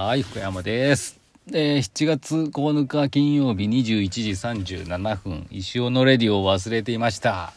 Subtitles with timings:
[0.00, 1.18] はい、福山です。
[1.48, 7.52] えー7月9日金曜日21時37分、石尾のレディオを忘れていました。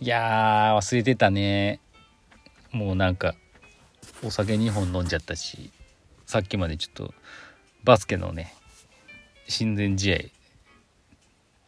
[0.00, 1.80] いやー、忘れてたね。
[2.70, 3.34] もうなんか、
[4.22, 5.72] お酒2本飲んじゃったし、
[6.24, 7.14] さっきまでちょっと、
[7.82, 8.54] バスケのね、
[9.48, 10.18] 親善試合、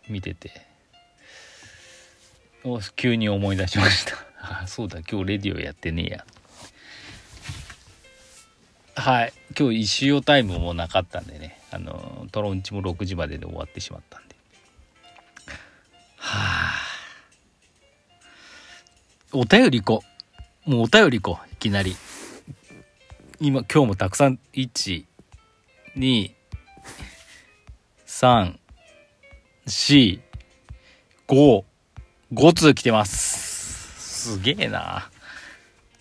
[0.08, 0.64] 見てて、
[2.94, 4.14] 急に思い出しました。
[4.62, 6.26] あそうだ、今日レディオやってねえや。
[8.96, 9.32] はい。
[9.56, 11.60] 今日石尾タイムもなかったんでね。
[11.70, 14.34] あのトロンチも6時までで終わってしまったんで。
[16.16, 16.72] はあ。
[19.32, 20.04] お便り行こ
[20.66, 20.70] う。
[20.70, 21.52] もうお便り行こう。
[21.52, 21.94] いきなり。
[23.38, 24.38] 今今日もたくさん。
[24.54, 25.04] 1
[25.96, 26.32] 2
[28.06, 28.58] 3
[29.66, 30.20] 4
[31.28, 31.64] 5
[32.32, 34.32] 5通来てます。
[34.32, 35.10] すげえな。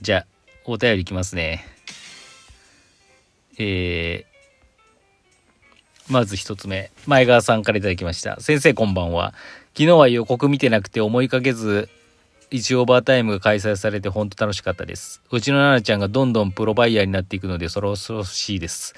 [0.01, 0.27] じゃあ
[0.63, 1.74] お便りいきますね。
[3.57, 4.35] えー
[6.07, 8.39] まず一つ目、前川さんからいただきました。
[8.39, 9.33] 先生こんばんは。
[9.73, 11.89] 昨日は予告見てなくて思いかけず、
[12.51, 15.23] 1オーバータイムが開催されて本当楽しかったです。
[15.31, 18.93] うちの奈々ちゃんがどんどんプロバイヤーになっていくので、そろそろしいです。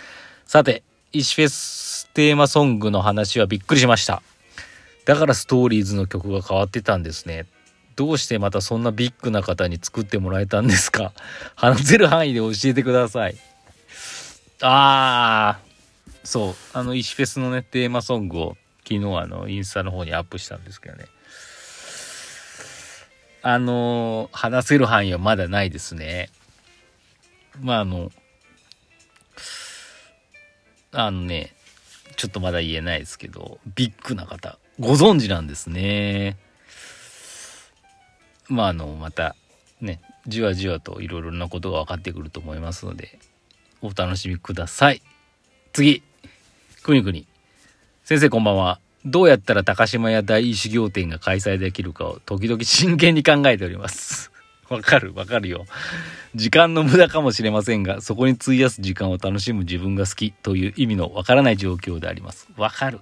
[0.45, 4.21] さて、石フェステーマソングの話はびっくりしました。
[5.05, 7.45] だからストーリーズの曲が変わってたんですね。
[7.95, 11.13] どうしてまたそんなビッグな方に作ってもらえたんですか？
[11.55, 13.37] 話せる範囲で教えてください。
[14.61, 15.67] ああ
[16.23, 16.55] そう。
[16.73, 21.05] あの石フェスのねテーマソングを昨日あのインスタの方にアップしたんですけどね。
[23.43, 26.29] あの話せる範囲はまだないですね。
[27.61, 28.11] まああの
[30.91, 31.53] あのね
[32.15, 36.37] ちょっとまだ言えないですけどビッグな方ご存知なんですね。
[38.47, 39.35] まああのまた
[39.81, 43.19] ねじわじわといろいろなことが分かってくると思いますので
[43.81, 45.01] お楽しみください。
[45.73, 46.03] 次。
[46.83, 47.27] くにくに。
[48.03, 48.79] 先生こんばんは。
[49.05, 54.31] どうやったら高島屋大修行展が開催できるかを時々真剣に考えております。
[54.69, 55.65] わかるわかるよ。
[56.35, 62.49] 時間の無駄かもしれませんが、そこに費やす時間を楽しむ自分が好きという意味のわからない状況であります。
[62.57, 62.99] わかる。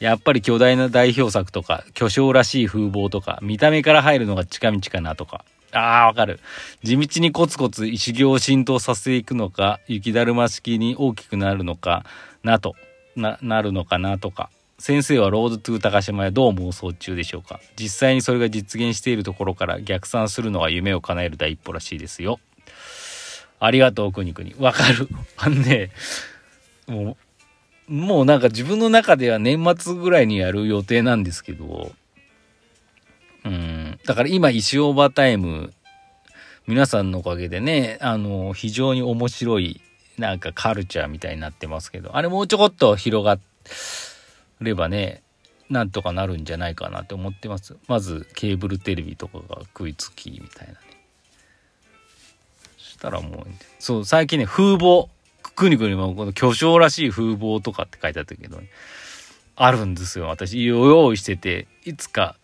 [0.00, 5.44] やっぱり巨大な代表作とか、巨匠らしい風貌とか、見た目から入るのが近道かなとか。
[5.74, 6.40] ああ、わかる。
[6.82, 12.06] 地道にコツコツ修行を浸透させていくのか、雪だるま式に大きくなるのか
[12.42, 12.76] なと、
[13.16, 14.50] な、なるのかなとか。
[14.78, 17.60] 先生はロードトゥー高島へどう妄想中でしょうか？
[17.76, 22.40] 実際にそれが実現しているところから逆算するのが夢を叶える第一歩らしいですよ。
[23.60, 24.54] ありがとう、くにくに。
[24.58, 25.08] わかる。
[25.36, 25.90] あのね、
[26.86, 27.16] も
[27.88, 31.92] う、もうなんか自分の中では年末ぐらいにやる予定なんですけど、
[33.44, 35.72] うん、だから今石オーバータイム
[36.66, 39.80] 皆さんのおかげでねあの非常に面白い
[40.16, 43.38] なんかカルチャーみたいになってますけどあれもうちょこっと広が
[44.60, 45.22] ればね
[45.68, 47.76] なんとかなるんじゃないかなと思ってます。
[47.88, 50.78] まずケーブルテレビとかが食いつきみたいなね。
[52.78, 53.46] そしたらもう
[53.78, 55.08] そう最近ね風貌
[55.54, 58.68] くにくにもこの巨匠らしい風貌とかって書いてあったけど、ね、
[59.56, 60.64] あるんですよ私。
[60.64, 62.36] 用意してていつか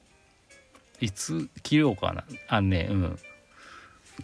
[1.01, 2.25] いつ着ようかな。
[2.49, 3.19] あのねうん。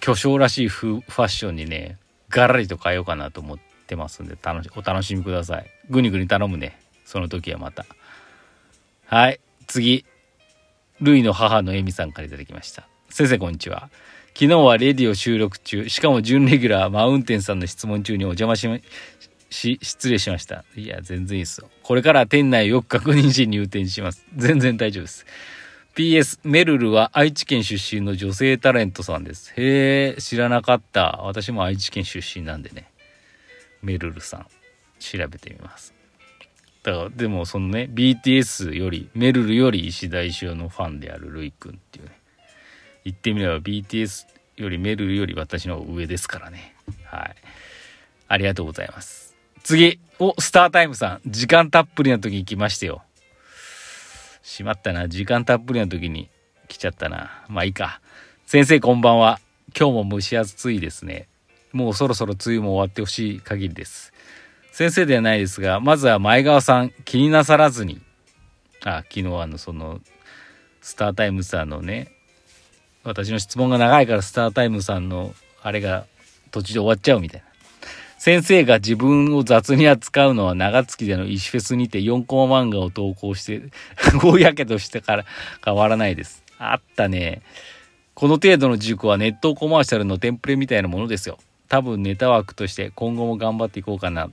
[0.00, 1.98] 巨匠らしいフファッションにね
[2.28, 5.66] ガラリと変えようかなと思ってますんで楽しお楽しみください。
[5.90, 6.78] ぐにぐに頼むね。
[7.04, 7.86] その時はまた。
[9.06, 9.40] はい。
[9.66, 10.04] 次。
[11.00, 12.88] ルイの母のエミさんから頂きました。
[13.10, 13.90] 先生こんにちは。
[14.34, 15.88] 昨日はレディオ収録中。
[15.88, 18.68] しかも準レギュラーマウンテンさんの質問中にお邪魔し
[19.48, 20.64] し失礼しました。
[20.76, 21.70] いや全然いいですよ。
[21.82, 24.26] これから店内をよく確認し入店します。
[24.36, 25.26] 全然大丈夫です。
[25.96, 29.54] PS メルルは愛知県出身の女性タレントさんです。
[29.56, 31.20] へえ知らなかった。
[31.22, 32.90] 私も愛知県出身なんでね。
[33.80, 34.46] メルルさん。
[34.98, 35.94] 調べてみます。
[36.82, 42.20] だからでもそのね BTS よりメルルより石田石尾のファンであるルイくんっていうね。
[43.04, 44.26] 言ってみれば BTS
[44.56, 46.76] よりメルルより私の上ですからね。
[47.04, 47.34] はい。
[48.28, 49.34] ありがとうございます。
[49.62, 51.30] 次おスタータイムさん。
[51.30, 53.05] 時間たっぷりな時に来ましたよ。
[54.46, 55.08] しまったな。
[55.08, 56.30] 時間たっぷりの時に
[56.68, 57.44] 来ちゃったな。
[57.48, 58.00] まあいいか。
[58.46, 59.40] 先生こんばんは。
[59.76, 61.26] 今日も蒸し暑いですね。
[61.72, 64.12] もうそろそろ梅雨も終わってほしい限りです。
[64.70, 68.00] 先生ではないですが、まずは前川さん気になさらずに。
[68.84, 70.00] あ、昨日あのその、
[70.80, 72.12] スタータイムさんのね、
[73.02, 76.06] 私の質問が長いからスタータイムさんのあれが
[76.52, 77.45] 途中で終わっちゃうみたいな。
[78.26, 83.62] 先生が自分を雑に扱うのは長月での石フェスにて4コマ漫画を投稿して、
[84.20, 85.24] 大やけどしてから
[85.64, 86.42] 変わらないです。
[86.58, 87.40] あったね。
[88.14, 91.38] この程度の塾はネットコマーシャルのテンプレみたいなものですよ。
[91.68, 94.28] 多分ネタ枠として今後も頑張っていこうかな。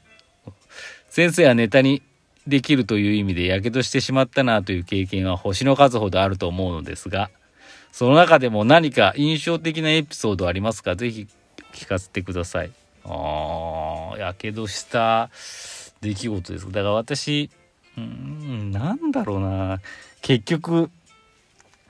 [1.10, 2.02] 先生はネタに
[2.48, 7.30] できるという意味で火傷してしまったなという経験は星の数ほどあると思うのですが、
[7.92, 10.96] その中でも何か印象的なエピソードありますか？
[10.96, 11.28] ぜひ
[11.76, 12.72] 聞かせてください。
[13.06, 15.30] ああ、やけどした
[16.02, 16.66] 出来事です。
[16.66, 17.50] だから私、
[17.98, 19.80] うん、なんだろうな。
[20.22, 20.90] 結局、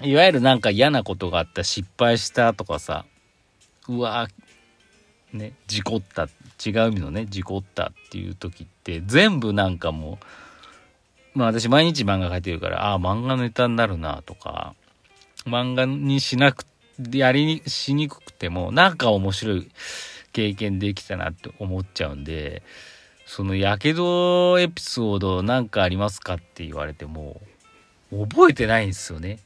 [0.01, 3.05] いわゆるなんか嫌なことがあった、失敗したとかさ、
[3.87, 4.27] うわ
[5.33, 6.23] ね、事故った、
[6.63, 10.19] 違う意味のね、事故ったっていう時って、全部なんかも
[11.33, 14.75] う、まあ私毎日漫画描いてるから、ああ、漫画ネタになるなとか、
[15.45, 16.65] 漫画にしなく、
[17.11, 19.71] やりに、しにくくても、なんか面白い
[20.33, 22.61] 経験できたなって思っちゃうんで、
[23.25, 27.39] その、やけどエピソードなんかありますかって言われても、
[28.11, 29.39] 覚えてないんですよね。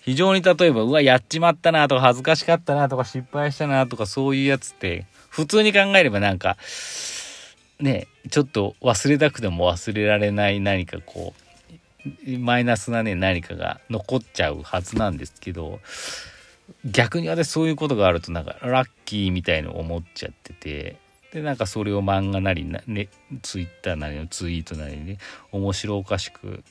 [0.00, 6.56] 非常に例えば、うわ、やっちまったなとか、恥ずかしかったなとか、失敗したなとか、そういうやつって、普通に考えればなんか、
[7.80, 15.80] ね、ちょっと忘れたくても忘れられない何かこう、マイナスなね何かが残っちゃうはずなんですけど
[16.84, 20.96] 逆に私そういうことがあるとなんかラッキーみたいの思っちゃってて。
[21.32, 23.08] でなんかそれを漫画なりな、ね、
[23.42, 25.18] ツイッターなりのツイートなりね
[25.52, 26.62] 面白おかしく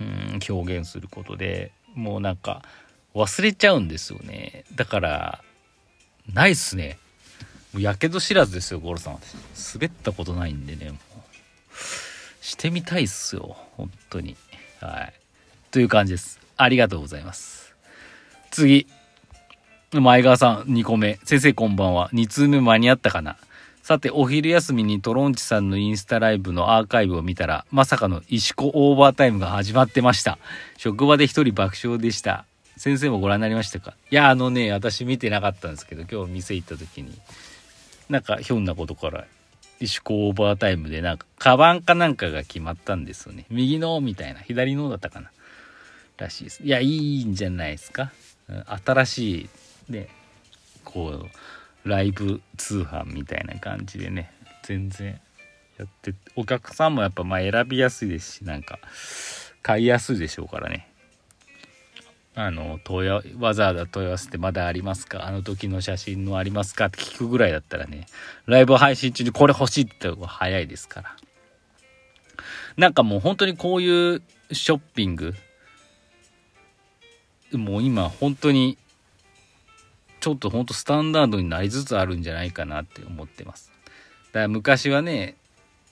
[0.00, 2.62] うん表現することでもうなんか
[3.14, 4.64] 忘れちゃうんですよね。
[4.76, 5.42] だから
[6.32, 6.98] ないっすね。
[7.76, 9.18] やけど知らずですよゴロさん。
[9.74, 10.98] 滑ったことないんでねもう。
[12.40, 14.36] してみたいっすよ本当に。
[14.80, 15.12] はい。
[15.70, 16.38] という感じです。
[16.56, 17.67] ありがとうございます。
[18.50, 18.86] 次
[19.92, 23.36] 前川さん2個目先生こんばんは2通目間に合ったかな？
[23.82, 30.38] さてお昼休みにトロンチさんのインスタライブのアーカイブを見たらまさかの石子オーバータイムが始まってました
[30.76, 32.44] 職場で一人爆笑でした
[32.76, 33.94] 先生もご覧になりましたか？
[34.10, 37.12] いやあのね私見てなかったんですけど今日店行った時に
[38.10, 39.24] なんかひょんなことから
[39.80, 43.46] 石子オーバータイムでなんか、カバンかなんかが決まったんですよね。
[43.48, 45.30] 右のみたいな、左のだったかな。
[46.16, 46.64] らしいです。
[46.64, 48.10] いや、いいんじゃないですか？
[48.84, 49.48] 新し
[49.88, 50.08] い、ね、
[50.84, 51.26] こ
[51.84, 55.20] う、ライブ通販みたいな感じでね、全然
[55.78, 58.78] やって、お客さんもやっぱまあ選びやすいですし、なんか、
[59.62, 60.88] 買いやすいでしょうからね。
[62.34, 65.26] あの問いわざわざ問い合わせてまだありますか？
[65.26, 66.84] あの時の写真のありますか？
[66.84, 68.06] って聞くぐらいだったらね、
[68.46, 71.16] ライブ配信中にこれ欲しいって言った方が早いですから。
[72.76, 74.22] なんかもう本当にこういう
[74.52, 75.34] ショッピング、
[77.52, 78.76] もう今本当に、
[80.20, 83.70] ちょっと本当スタンダードになりつつあるんじゃないかなって思ってます。
[84.28, 85.36] だから昔はね、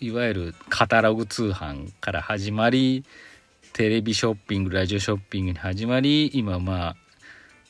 [0.01, 3.05] いわゆるカタログ通販から始まり、
[3.77, 6.97] テレビショッピングラジオショッピングに始まり今まあ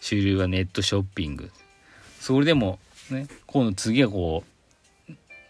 [0.00, 1.50] 主流はネットショッピング
[2.20, 2.78] それでも
[3.10, 4.44] ね今度次はこ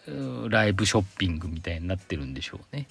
[0.09, 2.87] うライブショッピングみたいになってるんでしょうね。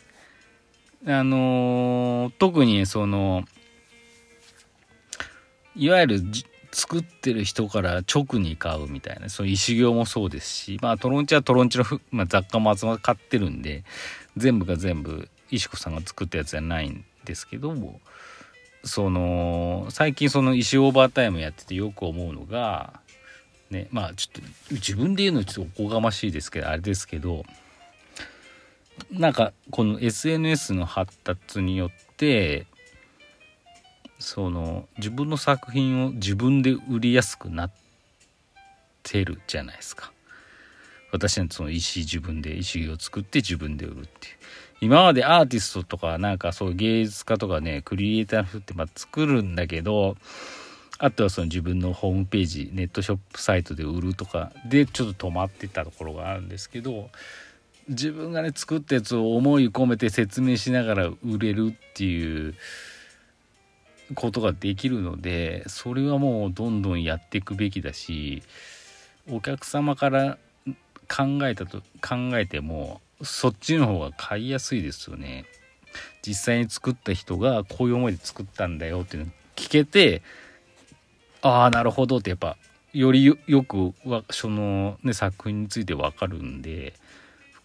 [1.08, 3.46] あのー、特にその
[5.76, 6.24] いわゆる
[6.72, 13.84] 作ってる人から直に買うみたいなその石行もそうですしまあトロンチはトロンチの、まあ、雑貨も集まって買ってるんで
[14.36, 18.02] 全部が全部石子さんが作ったやつじゃないんですけども
[18.84, 23.00] その最近その石オーバータイムやっててよく思うのが
[23.70, 27.46] ねまあちょっと自分で言うのちょっとおこがましいですけどあれですけど
[29.12, 32.66] なんかこの SNS の発達によって
[34.20, 37.72] その自分の作品を自分で売りやすくなっ
[39.04, 40.12] てるじゃないですか。
[41.12, 44.36] 私はその石自分で石を作って自分で売るっていう
[44.82, 50.18] 今までアーティストとかなんかそう芸術家とかねクリエイターの人ってまあ作るんだけど
[50.98, 57.10] あとはその自分のホームページネットショップサイトで売るとかでちょっと止まってたところがあるんですけど
[57.88, 62.56] 自分がね作ったやつを思い込めて説明しながら売れるっていう
[64.14, 68.44] ことができるのでそれはもうどんどんやっていくべきだし
[69.32, 70.38] お客様から
[71.08, 75.46] 考えたと考えてもそっちの方が買いやすいですよね。
[76.22, 80.22] 実際に作った人がこういう思いで作ったんだよっていうのを聞けて
[81.42, 82.58] ああなるほどってやっぱ
[82.94, 83.94] よりよく
[84.32, 86.94] その、ね、作品について分かるんで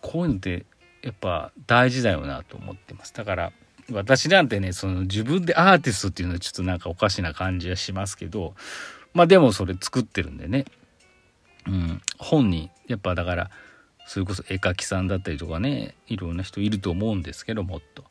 [0.00, 0.64] こういうのって
[1.02, 3.52] やっぱ大事だよなと思ってますだから
[3.92, 8.54] 私なんてねその自分でアーティストっていうのはちょっとなんかおかしな感じはしますけど
[9.14, 10.64] まあでもそれ作ってるんでね、
[11.66, 13.50] うん、本にやっぱだから
[14.06, 18.04] それこそ絵描きさんだったりとかねいろんな人いると思うんですけどもっと。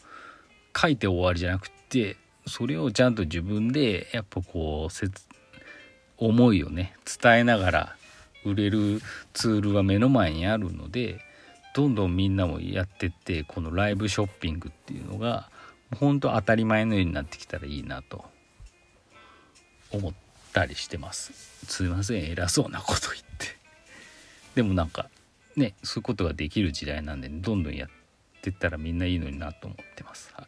[0.80, 2.18] 書いて終わりじゃなくて
[2.48, 5.08] それをちゃんと自分でやっぱこうせ
[6.18, 7.96] 思いをね伝えながら
[8.46, 9.02] 売れる
[9.34, 11.20] ツールは目の前にあるので
[11.76, 15.50] どんどんみんなもやってってこのライブショッピングっていうのが
[15.96, 18.26] 本当当たり前のようになってきたらいいなと。
[19.92, 20.14] 思っ
[20.54, 21.34] たりしてます。
[21.68, 22.32] すいません。
[22.32, 23.48] 偉そうなこと言って。
[24.56, 25.10] でもなんか
[25.56, 27.90] ねそういうことができる時代なんでどんどんやっ
[28.42, 30.46] てったらみんないいのになと思ってます、は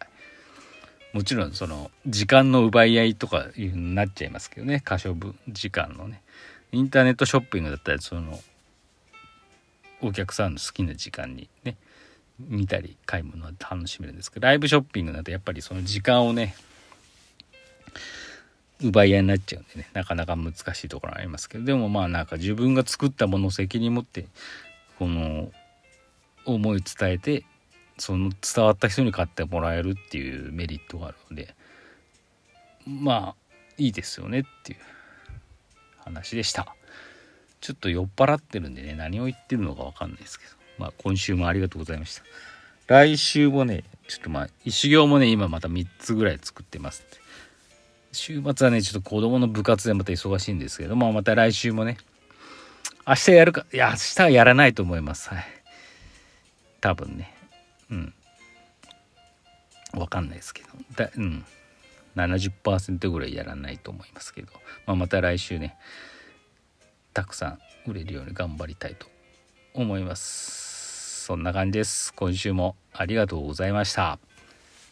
[1.13, 4.81] い、もちろんその時間の奪い合いとかいうになっちゃいますけどね。
[4.83, 6.21] 可処分時間のね。
[6.71, 8.39] インターネットショッピングだったらその
[10.01, 11.77] お客さんの好きな時間にね。
[12.47, 16.55] 見たり買い物は楽しめるんですけどライブショッピングだとやっぱりその時間をね
[18.81, 24.25] 奪い合いになっちゃうんでねなかなか難しいところありますけどでもまあなんか自分が作ったものを責任持って
[24.97, 25.51] この
[26.45, 27.43] 思い伝えて
[27.97, 31.53] その伝わった人に買ってもらえるっていうメリットがあるので
[32.87, 33.35] まあ
[33.77, 34.79] いいですよねっていう
[36.03, 36.75] 話でした。
[37.61, 40.60] ちょっと酔っ払ってるんでね、何を言ってるのかわかんないですけど。
[40.81, 42.23] まあ、今週もありがとうございました。
[42.87, 47.05] 来週もね、ちょっとまあ、修行もね、今また3つぐらい作ってます。
[48.11, 51.97] 週末はね、ちょっと子供の部活でまた忙しいんですけど、まあ、また来週もね、
[53.07, 55.29] 明日やるか、いや、明日はやらないと思います。
[55.29, 55.45] はい。
[56.81, 57.31] 多分ね。
[57.91, 58.13] うん。
[59.93, 60.69] わかんないですけど。
[60.95, 61.45] だうん。
[62.15, 64.51] 70%ぐらいやらないと思いますけど、
[64.87, 65.77] まあ、また来週ね、
[67.13, 69.07] たくさん売れるように頑張りたいと
[69.73, 70.70] 思います。
[71.31, 72.13] そんな感じです。
[72.13, 74.19] 今週もありがとうございました。